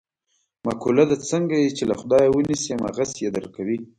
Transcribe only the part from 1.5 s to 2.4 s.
یې چې له خدایه و